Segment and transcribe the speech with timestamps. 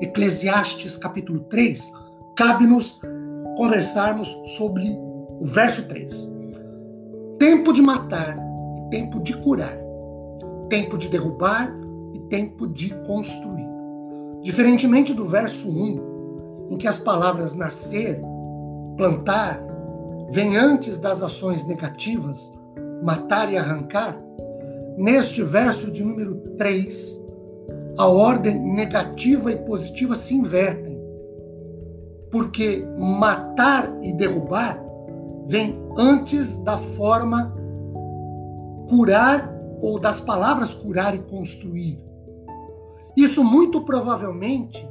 [0.00, 1.92] Eclesiastes capítulo 3,
[2.36, 3.00] cabe-nos
[3.56, 4.94] conversarmos sobre
[5.40, 6.36] o verso 3.
[7.38, 8.36] Tempo de matar
[8.78, 9.76] e tempo de curar.
[10.68, 11.74] Tempo de derrubar
[12.12, 13.66] e tempo de construir.
[14.42, 18.20] Diferentemente do verso 1, em que as palavras nascer,
[18.98, 19.62] plantar,
[20.28, 22.52] vêm antes das ações negativas,
[23.02, 24.18] matar e arrancar,
[24.98, 27.25] neste verso de número 3,
[27.98, 30.96] a ordem negativa e positiva se invertem.
[32.30, 34.84] Porque matar e derrubar
[35.46, 37.54] vem antes da forma
[38.88, 41.98] curar ou das palavras curar e construir.
[43.16, 44.86] Isso muito provavelmente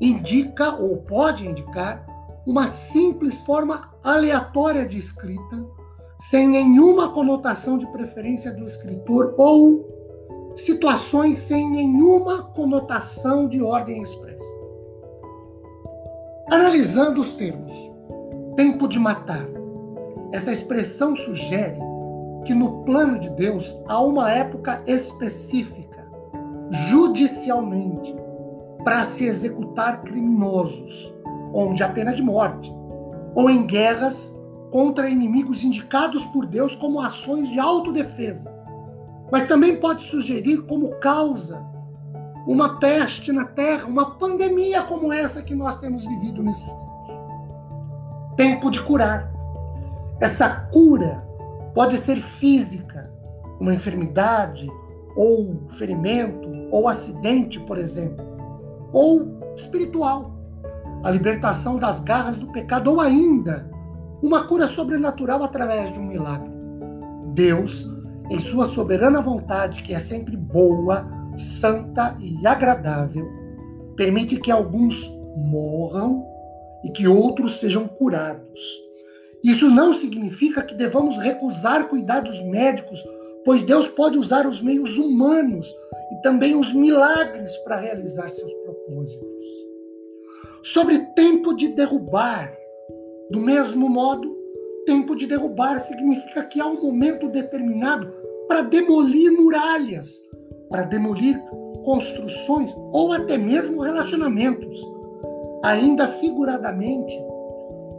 [0.00, 2.06] indica ou pode indicar
[2.46, 5.64] uma simples forma aleatória de escrita,
[6.18, 10.01] sem nenhuma conotação de preferência do escritor ou
[10.56, 14.54] situações sem nenhuma conotação de ordem expressa.
[16.50, 17.72] Analisando os termos,
[18.56, 19.46] tempo de matar,
[20.32, 21.78] essa expressão sugere
[22.44, 26.06] que no plano de Deus há uma época específica,
[26.90, 28.14] judicialmente,
[28.84, 31.12] para se executar criminosos,
[31.54, 32.74] onde a pena de morte,
[33.34, 34.38] ou em guerras
[34.70, 38.61] contra inimigos indicados por Deus como ações de autodefesa
[39.32, 41.64] mas também pode sugerir como causa
[42.46, 47.16] uma peste na terra, uma pandemia como essa que nós temos vivido nesses tempos.
[48.36, 49.32] Tempo de curar.
[50.20, 51.26] Essa cura
[51.74, 53.10] pode ser física,
[53.58, 54.70] uma enfermidade,
[55.16, 58.22] ou ferimento, ou acidente, por exemplo,
[58.92, 60.30] ou espiritual,
[61.02, 63.70] a libertação das garras do pecado, ou ainda
[64.22, 66.52] uma cura sobrenatural através de um milagre.
[67.28, 68.01] Deus
[68.32, 71.06] em sua soberana vontade, que é sempre boa,
[71.36, 73.28] santa e agradável,
[73.94, 75.06] permite que alguns
[75.36, 76.24] morram
[76.82, 78.60] e que outros sejam curados.
[79.44, 83.04] Isso não significa que devamos recusar cuidados médicos,
[83.44, 85.70] pois Deus pode usar os meios humanos
[86.12, 89.44] e também os milagres para realizar seus propósitos.
[90.62, 92.56] Sobre tempo de derrubar,
[93.30, 94.34] do mesmo modo,
[94.86, 98.21] tempo de derrubar significa que há um momento determinado
[98.52, 100.28] para demolir muralhas,
[100.68, 101.42] para demolir
[101.86, 104.78] construções ou até mesmo relacionamentos.
[105.64, 107.18] Ainda figuradamente,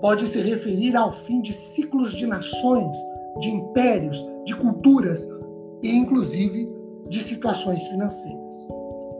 [0.00, 2.96] pode se referir ao fim de ciclos de nações,
[3.40, 5.28] de impérios, de culturas
[5.82, 6.66] e inclusive
[7.10, 8.68] de situações financeiras.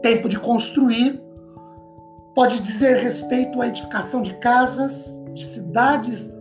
[0.01, 1.21] Tempo de construir
[2.33, 6.35] pode dizer respeito à edificação de casas, de cidades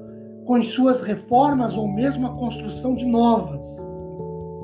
[0.46, 3.86] com as suas reformas ou mesmo a construção de novas.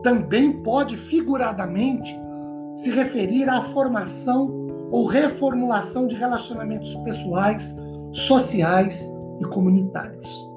[0.05, 2.15] Também pode figuradamente
[2.77, 4.53] se referir à formação
[4.91, 7.77] ou reformulação de relacionamentos pessoais,
[8.13, 9.11] sociais
[9.41, 10.49] e comunitários.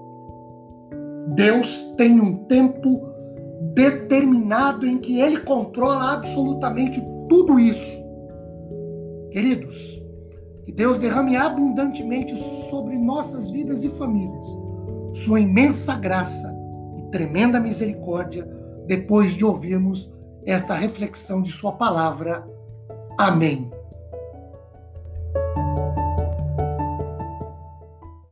[1.30, 3.02] Deus tem um tempo
[3.74, 7.98] determinado em que ele controla absolutamente tudo isso.
[9.32, 10.02] Queridos,
[10.66, 12.36] que Deus derrame abundantemente
[12.70, 14.68] sobre nossas vidas e famílias
[15.14, 16.56] sua imensa graça
[16.98, 18.57] e tremenda misericórdia
[18.88, 20.16] depois de ouvirmos
[20.46, 22.48] esta reflexão de Sua palavra.
[23.18, 23.70] Amém.